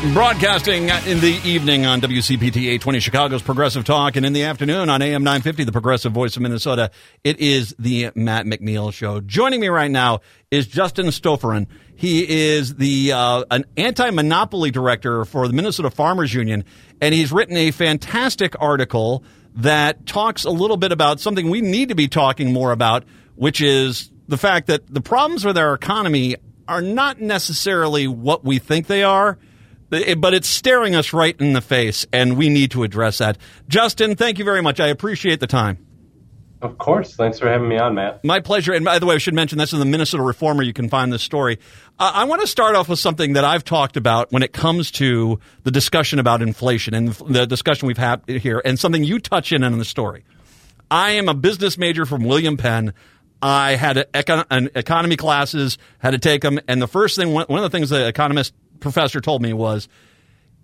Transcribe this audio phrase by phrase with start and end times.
[0.00, 5.02] Broadcasting in the evening on WCPT 820 Chicago's Progressive Talk, and in the afternoon on
[5.02, 6.90] AM 950, the Progressive Voice of Minnesota.
[7.22, 9.20] It is the Matt McNeil Show.
[9.20, 10.20] Joining me right now
[10.50, 11.66] is Justin Stofferahn.
[11.96, 16.64] He is the uh, an anti-monopoly director for the Minnesota Farmers Union,
[17.02, 19.22] and he's written a fantastic article
[19.56, 23.60] that talks a little bit about something we need to be talking more about, which
[23.60, 28.86] is the fact that the problems with our economy are not necessarily what we think
[28.86, 29.36] they are
[29.90, 33.38] but it's staring us right in the face, and we need to address that.
[33.68, 34.80] Justin, thank you very much.
[34.80, 35.86] I appreciate the time.
[36.62, 37.16] Of course.
[37.16, 38.22] Thanks for having me on, Matt.
[38.22, 38.74] My pleasure.
[38.74, 40.62] And by the way, I should mention this in the Minnesota Reformer.
[40.62, 41.58] You can find this story.
[41.98, 44.90] Uh, I want to start off with something that I've talked about when it comes
[44.92, 49.52] to the discussion about inflation and the discussion we've had here, and something you touch
[49.52, 50.24] in in the story.
[50.90, 52.92] I am a business major from William Penn.
[53.40, 57.46] I had econ- an economy classes, had to take them, and the first thing, one
[57.48, 59.88] of the things the economist professor told me was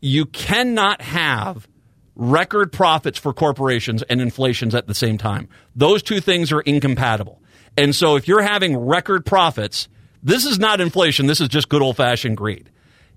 [0.01, 1.69] you cannot have
[2.15, 5.49] record profits for corporations and inflations at the same time.
[5.75, 7.43] Those two things are incompatible.
[7.77, 9.89] And so if you're having record profits,
[10.23, 12.71] this is not inflation, this is just good old fashioned greed.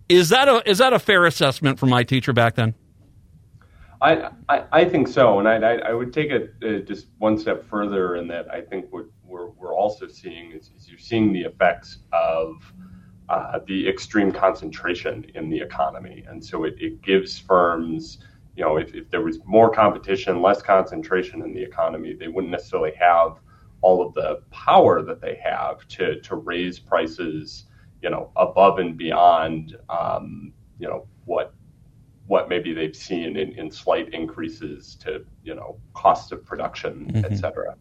[0.10, 2.74] Is that a is that a fair assessment from my teacher back then?
[4.02, 7.66] I, I, I think so, and I, I, would take it uh, just one step
[7.66, 11.42] further in that I think what we're, we're also seeing is, is you're seeing the
[11.42, 12.74] effects of
[13.30, 16.26] uh, the extreme concentration in the economy.
[16.28, 18.20] And so it, it gives firms,
[18.56, 22.52] you know, if, if, there was more competition, less concentration in the economy, they wouldn't
[22.52, 23.38] necessarily have
[23.82, 27.66] all of the power that they have to, to raise prices,
[28.02, 31.54] you know, above and beyond, um, you know, what
[32.26, 37.26] what maybe they've seen in, in slight increases to, you know, cost of production, mm-hmm.
[37.26, 37.76] et cetera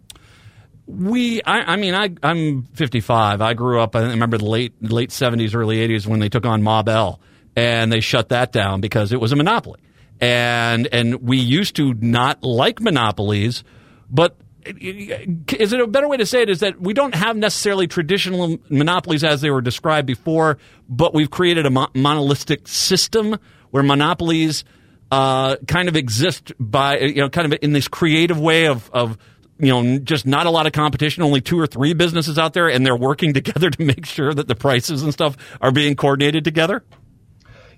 [0.89, 3.43] we I, I, mean I I'm 55.
[3.43, 6.63] I grew up I remember the late late 70s early 80s when they took on
[6.63, 7.21] Ma Bell
[7.55, 9.81] and they shut that down because it was a monopoly.
[10.21, 13.65] And and we used to not like monopolies,
[14.11, 17.87] but is it a better way to say it is that we don't have necessarily
[17.87, 23.39] traditional monopolies as they were described before, but we've created a mo- monolithic system
[23.71, 24.65] where monopolies
[25.11, 29.17] uh, kind of exist by you know kind of in this creative way of of
[29.59, 32.69] you know, just not a lot of competition, only two or three businesses out there,
[32.69, 36.45] and they're working together to make sure that the prices and stuff are being coordinated
[36.45, 36.85] together?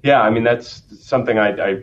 [0.03, 1.83] Yeah, I mean that's something I, I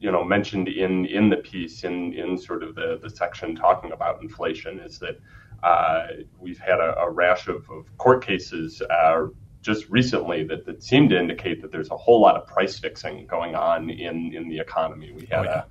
[0.00, 3.92] you know mentioned in in the piece in in sort of the the section talking
[3.92, 5.18] about inflation is that
[5.62, 9.26] uh, we've had a, a rash of, of, court cases uh,
[9.62, 13.26] just recently that, that seem to indicate that there's a whole lot of price fixing
[13.26, 15.12] going on in in the economy.
[15.12, 15.62] We had oh, yeah.
[15.62, 15.64] a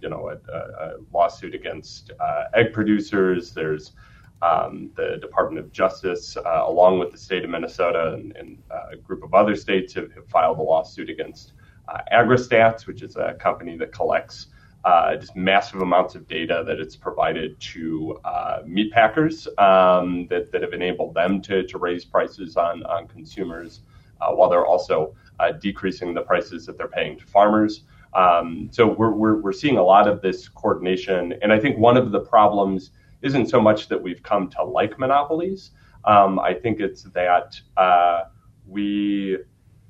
[0.00, 3.52] you know, a, a lawsuit against uh, egg producers.
[3.52, 3.92] There's
[4.42, 8.58] um, the Department of Justice, uh, along with the state of Minnesota and, and
[8.92, 11.52] a group of other states, have, have filed a lawsuit against
[12.12, 14.48] AgriStats, which is a company that collects
[14.84, 20.52] uh, just massive amounts of data that it's provided to uh, meat packers um, that,
[20.52, 23.80] that have enabled them to, to raise prices on, on consumers
[24.20, 25.14] uh, while they're also
[25.60, 27.82] decreasing the prices that they're paying to farmers.
[28.18, 31.34] Um, so we're, we're, we're seeing a lot of this coordination.
[31.40, 32.90] And I think one of the problems
[33.22, 35.70] isn't so much that we've come to like monopolies.
[36.04, 38.24] Um, I think it's that uh,
[38.66, 39.38] we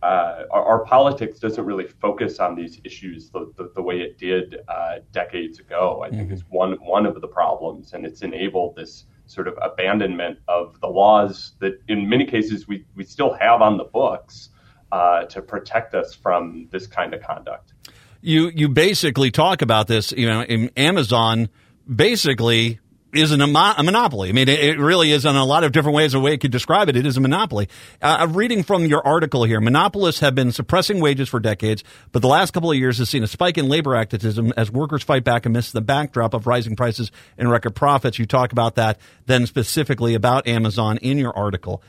[0.03, 4.17] uh, our, our, politics doesn't really focus on these issues the, the, the way it
[4.17, 6.03] did uh, decades ago.
[6.05, 6.19] I mm-hmm.
[6.19, 10.81] think is one one of the problems, and it's enabled this sort of abandonment of
[10.81, 14.51] the laws that, in many cases, we we still have on the books
[14.93, 17.73] uh, to protect us from this kind of conduct
[18.21, 20.13] you you basically talk about this.
[20.13, 21.49] You know, Amazon
[21.93, 22.81] basically
[23.15, 24.29] is an, a monopoly.
[24.29, 26.13] I mean, it, really is in a lot of different ways.
[26.13, 27.69] A way you could describe it, it is a monopoly.
[28.03, 29.61] Uh, I'm reading from your article here.
[29.61, 33.23] Monopolists have been suppressing wages for decades, but the last couple of years has seen
[33.23, 37.11] a spike in labor activism as workers fight back amidst the backdrop of rising prices
[37.39, 38.19] and record profits.
[38.19, 41.83] You talk about that, then specifically about Amazon in your article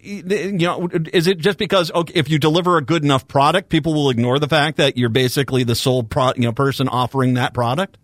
[0.00, 3.94] you know, is it just because okay, if you deliver a good enough product, people
[3.94, 7.54] will ignore the fact that you're basically the sole pro, you know person offering that
[7.54, 7.98] product?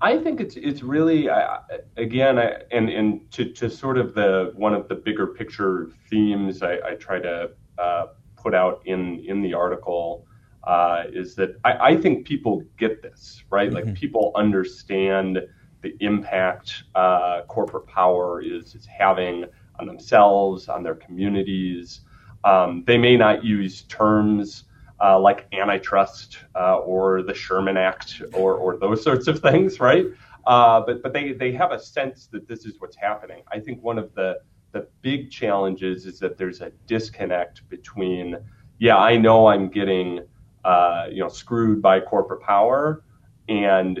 [0.00, 1.58] I think it's it's really uh,
[1.96, 6.62] again, I, and and to, to sort of the one of the bigger picture themes
[6.62, 8.06] I, I try to uh,
[8.36, 10.26] put out in in the article
[10.64, 13.86] uh, is that I, I, think people get this right, mm-hmm.
[13.88, 15.40] like people understand
[15.82, 19.44] the impact uh, corporate power is is having
[19.78, 22.00] on themselves, on their communities.
[22.44, 24.64] Um, they may not use terms
[25.02, 30.06] uh, like antitrust uh, or the Sherman Act or, or those sorts of things, right?
[30.46, 33.42] Uh, but but they, they have a sense that this is what's happening.
[33.50, 34.40] I think one of the,
[34.72, 38.36] the big challenges is that there's a disconnect between
[38.78, 40.20] yeah I know I'm getting
[40.64, 43.02] uh, you know screwed by corporate power
[43.48, 44.00] and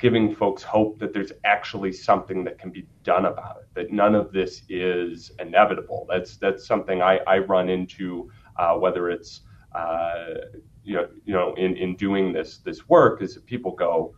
[0.00, 4.14] giving folks hope that there's actually something that can be done about it that none
[4.14, 9.42] of this is inevitable that's that's something I, I run into uh, whether it's
[9.74, 10.34] uh,
[10.82, 14.14] you know you know in, in doing this this work is that people go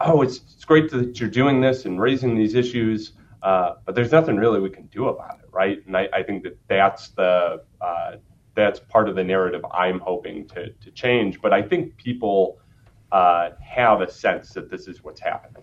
[0.00, 4.12] oh it's, it's great that you're doing this and raising these issues uh, but there's
[4.12, 7.62] nothing really we can do about it right and I, I think that that's the
[7.80, 8.16] uh,
[8.56, 11.40] that's part of the narrative I'm hoping to, to change.
[11.40, 12.58] But I think people
[13.12, 15.62] uh, have a sense that this is what's happening.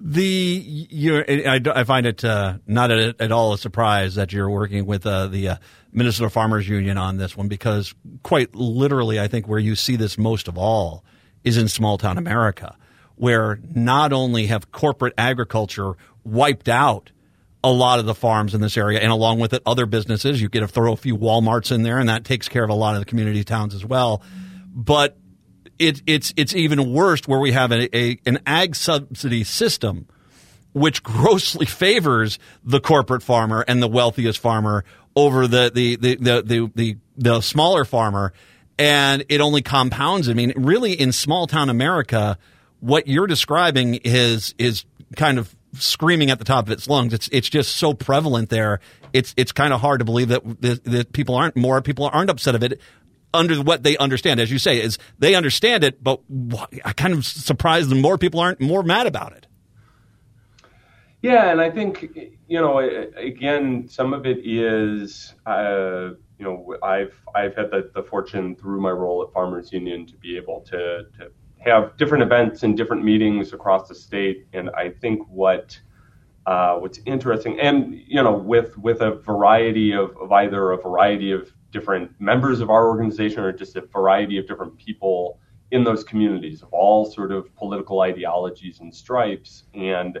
[0.00, 4.48] The you I, I find it uh, not at, at, all a surprise that you're
[4.48, 5.56] working with uh, the uh,
[5.92, 10.16] Minnesota Farmers Union on this one because quite literally, I think where you see this
[10.16, 11.04] most of all
[11.42, 12.76] is in small town America,
[13.16, 17.10] where not only have corporate agriculture wiped out
[17.64, 20.40] a lot of the farms in this area, and along with it, other businesses.
[20.40, 22.74] You get to throw a few WalMarts in there, and that takes care of a
[22.74, 24.22] lot of the community towns as well.
[24.72, 25.18] But
[25.78, 30.06] it, it's it's even worse where we have a, a, an ag subsidy system
[30.72, 34.84] which grossly favors the corporate farmer and the wealthiest farmer
[35.16, 38.32] over the the the the, the, the, the smaller farmer,
[38.78, 40.28] and it only compounds.
[40.28, 42.38] I mean, really, in small town America,
[42.80, 44.84] what you're describing is is
[45.16, 47.12] kind of screaming at the top of its lungs.
[47.12, 48.80] It's it's just so prevalent there.
[49.12, 52.30] It's it's kind of hard to believe that, that that people aren't more people aren't
[52.30, 52.80] upset of it
[53.34, 54.40] under what they understand.
[54.40, 56.20] As you say, is they understand it, but
[56.84, 59.46] I kind of surprised them more people aren't more mad about it.
[61.20, 62.02] Yeah, and I think
[62.46, 62.78] you know
[63.16, 65.34] again some of it is.
[65.46, 70.06] Uh, you know, I've I've had the, the fortune through my role at Farmers Union
[70.06, 74.46] to be able to to have different events and different meetings across the state.
[74.52, 75.78] And I think what
[76.48, 81.30] uh, what's interesting, and you know, with with a variety of, of either a variety
[81.30, 85.38] of different members of our organization or just a variety of different people
[85.72, 89.64] in those communities of all sort of political ideologies and stripes.
[89.74, 90.18] And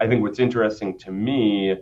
[0.00, 1.76] I think what's interesting to me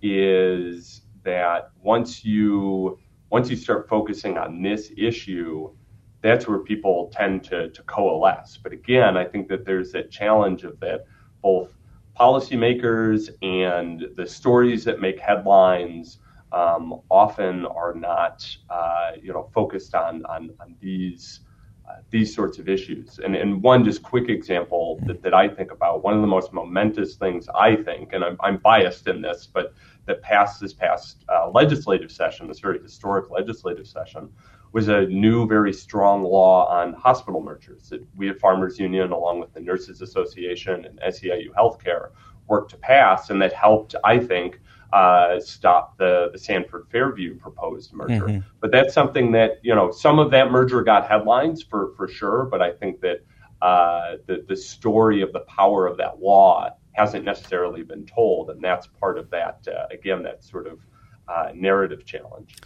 [0.00, 3.00] is that once you
[3.30, 5.74] once you start focusing on this issue,
[6.22, 8.60] that's where people tend to, to coalesce.
[8.62, 11.00] But again, I think that there's that challenge of that
[11.42, 11.70] both
[12.18, 16.18] policymakers and the stories that make headlines
[16.52, 21.40] um, often are not, uh, you know, focused on on, on these
[21.88, 23.18] uh, these sorts of issues.
[23.18, 26.52] And, and one just quick example that, that I think about, one of the most
[26.52, 29.74] momentous things I think, and I'm, I'm biased in this, but
[30.06, 34.28] that passed this past uh, legislative session, this very historic legislative session,
[34.72, 39.40] was a new, very strong law on hospital mergers that we at Farmers Union, along
[39.40, 42.10] with the Nurses Association and SEIU Healthcare,
[42.46, 44.60] worked to pass, and that helped, I think,
[44.92, 48.26] uh, stop the, the Sanford Fairview proposed merger.
[48.26, 48.40] Mm-hmm.
[48.60, 52.44] But that's something that, you know, some of that merger got headlines for, for sure,
[52.44, 53.24] but I think that
[53.62, 58.62] uh, the, the story of the power of that law hasn't necessarily been told, and
[58.62, 60.80] that's part of that, uh, again, that sort of
[61.28, 62.56] uh, narrative challenge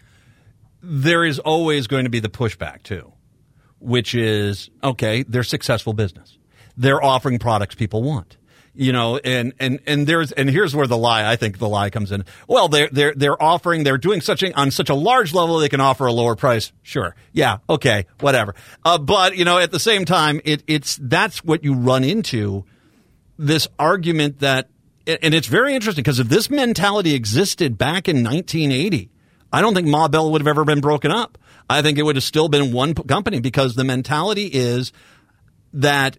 [0.87, 3.13] there is always going to be the pushback too,
[3.79, 6.39] which is okay, they're successful business.
[6.77, 8.37] They're offering products people want.
[8.77, 11.91] You know, and, and, and there's, and here's where the lie, I think the lie
[11.91, 12.25] comes in.
[12.49, 15.69] Well, they're, they're, they're offering, they're doing such a, on such a large level, they
[15.69, 16.73] can offer a lower price.
[16.83, 17.15] Sure.
[17.33, 17.59] Yeah.
[17.71, 18.07] Okay.
[18.19, 18.57] Whatever.
[18.85, 22.65] Uh, but, you know, at the same time, it, it's, that's what you run into
[23.39, 24.71] this argument that,
[25.07, 29.09] and it's very interesting because if this mentality existed back in 1980,
[29.55, 31.39] I don't think Ma Bell would have ever been broken up.
[31.71, 34.93] I think it would have still been one company because the mentality is
[35.75, 36.19] that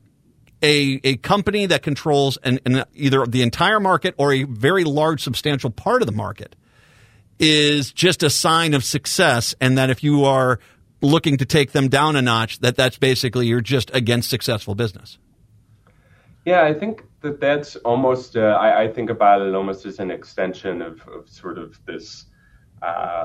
[0.64, 5.22] a, a company that controls an, an, either the entire market or a very large,
[5.22, 6.56] substantial part of the market
[7.38, 10.58] is just a sign of success, and that if you are
[11.02, 15.18] looking to take them down a notch, that that's basically you're just against successful business.
[16.46, 18.38] Yeah, I think that that's almost.
[18.38, 22.28] Uh, I, I, think about it almost as an extension of, of sort of this
[22.82, 23.25] uh,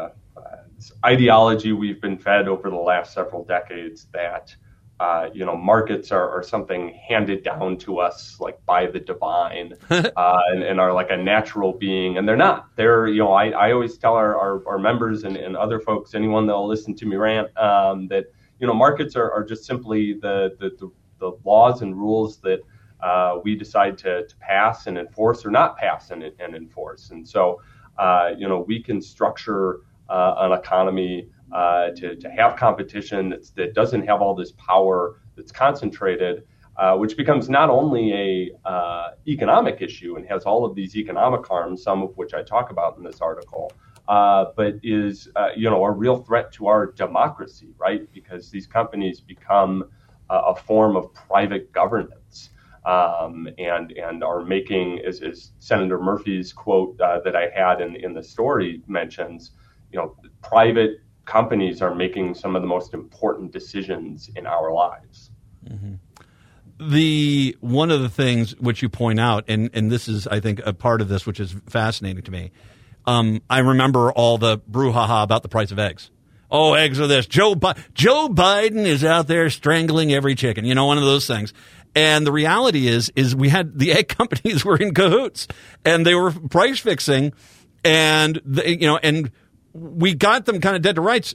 [1.05, 4.55] ideology we've been fed over the last several decades that
[5.01, 9.73] uh, you know markets are, are, something handed down to us like by the divine
[9.91, 12.69] uh, and, and, are like a natural being and they're not.
[12.77, 16.15] They're you know i, I always tell our, our, our members and, and, other folks
[16.15, 18.27] anyone that'll listen to me rant um, that
[18.59, 22.61] you know markets are, are just simply the, the, the, the laws and rules that
[23.03, 27.09] uh, we decide to, to pass and enforce or not pass and, and enforce.
[27.09, 27.63] And so
[28.01, 29.81] uh, you know, we can structure
[30.11, 35.53] uh, an economy uh, to, to have competition that doesn't have all this power that's
[35.53, 36.45] concentrated.
[36.81, 41.47] uh, which becomes not only a uh, economic issue and has all of these economic
[41.47, 43.71] harms, some of which I talk about in this article,
[44.09, 48.11] uh, but is uh, you know a real threat to our democracy, right?
[48.15, 49.85] Because these companies become
[50.31, 52.51] a form of private governance.
[52.87, 58.15] Um, and and are making, as, as Senator Murphy's quote that I had in in
[58.15, 59.51] the story mentions,
[59.93, 65.31] you know, private companies are making some of the most important decisions in our lives.
[65.69, 65.95] Mm-hmm.
[66.91, 70.61] The one of the things which you point out, and and this is I think
[70.65, 72.53] a part of this which is fascinating to me.
[73.07, 76.11] Um, I remember all the brouhaha about the price of eggs.
[76.51, 77.27] Oh, eggs are this.
[77.27, 80.65] Joe Bi- Joe Biden is out there strangling every chicken.
[80.65, 81.53] You know, one of those things.
[81.95, 85.49] And the reality is, is we had the egg companies were in cahoots
[85.85, 87.33] and they were price fixing,
[87.85, 89.31] and they, you know, and
[89.73, 91.35] we got them kind of dead to rights.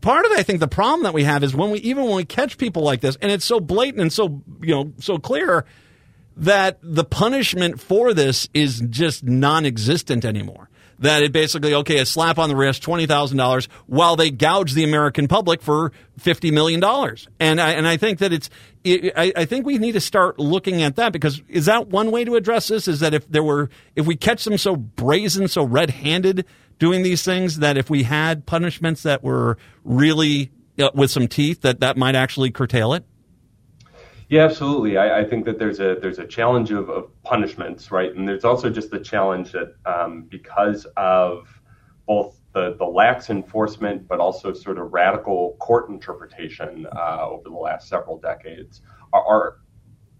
[0.00, 2.24] Part of, I think, the problem that we have is when we even when we
[2.24, 5.64] catch people like this, and it's so blatant and so you know so clear
[6.36, 10.68] that the punishment for this is just non-existent anymore.
[11.00, 14.74] That it basically okay, a slap on the wrist, twenty thousand dollars, while they gouge
[14.74, 17.26] the American public for fifty million dollars.
[17.38, 18.50] And I and I think that it's
[18.84, 22.10] it, I, I think we need to start looking at that because is that one
[22.10, 22.86] way to address this?
[22.86, 26.44] Is that if there were if we catch them so brazen, so red-handed
[26.78, 31.62] doing these things that if we had punishments that were really uh, with some teeth
[31.62, 33.04] that that might actually curtail it
[34.30, 38.14] yeah absolutely I, I, think that there's a there's a challenge of, of punishments right
[38.14, 41.48] and there's also just the challenge that um, because of
[42.06, 47.56] both the, the lax enforcement but also sort of radical court interpretation uh, over the
[47.56, 48.80] last several decades
[49.12, 49.58] our,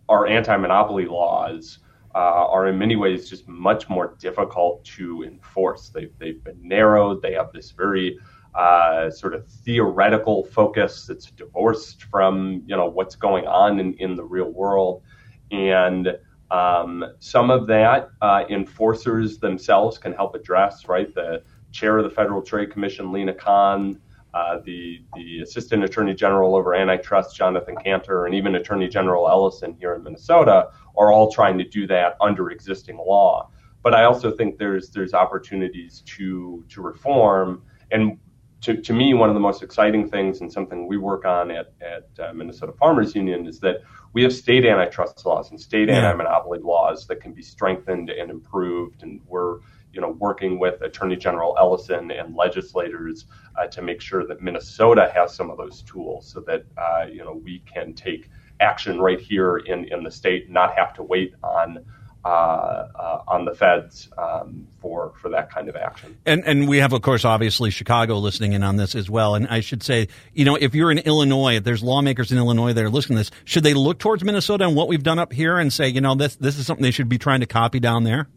[0.09, 1.79] our, anti-monopoly laws
[2.14, 5.90] uh, are in many ways just much more difficult to enforce.
[5.90, 7.23] They've, they've been narrowed.
[7.23, 8.19] They have this very
[8.54, 14.16] uh, sort of theoretical focus that's divorced from you know what's going on in, in
[14.16, 15.02] the real world,
[15.50, 16.16] and
[16.50, 20.88] um, some of that uh, enforcers themselves can help address.
[20.88, 24.00] Right, the chair of the Federal Trade Commission, Lina Khan.
[24.33, 29.75] Uh, the the Assistant Attorney General over antitrust, Jonathan Kanter, and even Attorney General Ellison
[29.80, 33.50] here in Minnesota are all trying to do that under existing law.
[33.83, 37.62] But I also think there's there's opportunities to to reform.
[37.90, 38.19] And
[38.62, 41.73] to, to me, one of the most exciting things and something we work on at,
[41.81, 43.76] at uh, Minnesota Farmers Union is that
[44.12, 45.97] we have state antitrust laws and state yeah.
[45.97, 49.02] anti-monopoly laws that can be strengthened and improved.
[49.02, 49.59] And we're
[49.93, 53.26] you know working with Attorney General Ellison and legislators
[53.59, 57.25] uh, to make sure that Minnesota has some of those tools so that uh, you
[57.25, 61.35] know we can take action right here in, in the state, not have to wait
[61.43, 61.85] on
[62.25, 66.19] uh, uh, on the feds um, for for that kind of action.
[66.27, 69.35] And and we have, of course, obviously Chicago listening in on this as well.
[69.35, 72.73] And I should say, you know, if you're in Illinois, if there's lawmakers in Illinois
[72.73, 75.33] that are listening to this, should they look towards Minnesota and what we've done up
[75.33, 77.81] here and say, you know, this this is something they should be trying to copy
[77.81, 78.29] down there?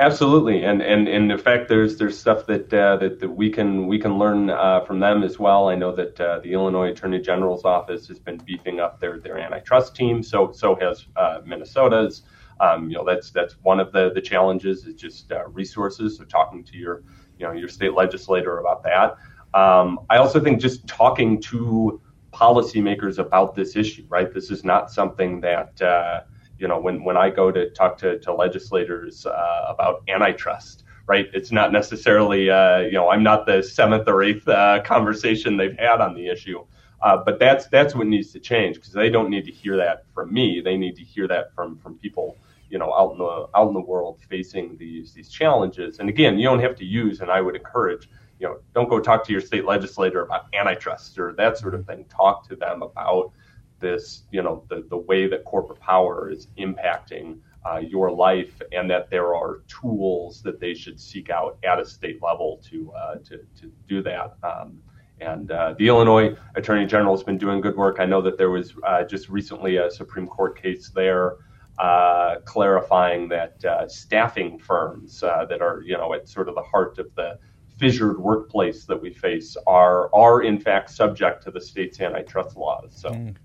[0.00, 3.86] Absolutely, and and, and in fact, there's there's stuff that uh, that, that we can
[3.86, 5.68] we can learn uh, from them as well.
[5.68, 9.38] I know that uh, the Illinois Attorney General's office has been beefing up their their
[9.38, 10.24] antitrust team.
[10.24, 12.22] So so has uh, Minnesota's.
[12.60, 16.18] Um, you know that's that's one of the the challenges is just uh, resources.
[16.18, 17.02] So talking to your
[17.38, 19.16] you know your state legislator about that.
[19.58, 22.00] Um, I also think just talking to
[22.32, 24.06] policymakers about this issue.
[24.08, 26.20] Right, this is not something that uh,
[26.58, 31.28] you know, when, when I go to talk to, to legislators uh, about antitrust, right?
[31.32, 35.76] It's not necessarily, uh, you know, I'm not the seventh or eighth uh, conversation they've
[35.78, 36.64] had on the issue.
[37.04, 40.06] Uh, but that's that's what needs to change because they don't need to hear that
[40.14, 40.62] from me.
[40.62, 42.38] They need to hear that from from people,
[42.70, 45.98] you know, out in the out in the world facing these these challenges.
[45.98, 48.08] And again, you don't have to use, and I would encourage,
[48.40, 51.84] you know, don't go talk to your state legislator about antitrust or that sort of
[51.86, 52.06] thing.
[52.06, 53.32] Talk to them about
[53.80, 58.90] this, you know, the, the way that corporate power is impacting uh, your life, and
[58.90, 63.16] that there are tools that they should seek out at a state level to uh,
[63.16, 64.36] to, to do that.
[64.42, 64.78] Um,
[65.20, 67.96] and uh, the Illinois Attorney General has been doing good work.
[68.00, 71.36] I know that there was uh, just recently a Supreme Court case there
[71.78, 76.98] uh, clarifying that uh, staffing firms that are, you know, at sort of the heart
[76.98, 77.38] of the
[77.78, 82.94] fissured workplace that we face are are in fact subject to the state's antitrust laws.
[82.96, 83.10] So.
[83.10, 83.36] Mm.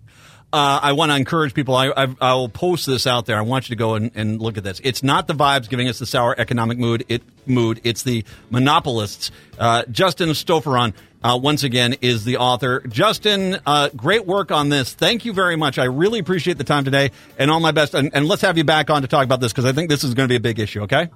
[0.51, 1.75] Uh, I want to encourage people.
[1.75, 3.37] I, I, I, will post this out there.
[3.37, 4.81] I want you to go and, and, look at this.
[4.83, 7.05] It's not the vibes giving us the sour economic mood.
[7.07, 7.79] It mood.
[7.83, 9.29] It's the monopolists.
[9.59, 12.79] Uh, Justin Stofferahn, uh, once again, is the author.
[12.87, 14.91] Justin, uh, great work on this.
[14.91, 15.77] Thank you very much.
[15.77, 17.93] I really appreciate the time today, and all my best.
[17.93, 20.03] And, and let's have you back on to talk about this because I think this
[20.03, 20.81] is going to be a big issue.
[20.81, 21.09] Okay.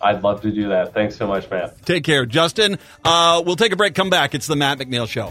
[0.00, 0.94] I'd love to do that.
[0.94, 1.84] Thanks so much, Matt.
[1.84, 2.78] Take care, Justin.
[3.04, 3.94] Uh, we'll take a break.
[3.94, 4.34] Come back.
[4.34, 5.30] It's the Matt McNeil Show.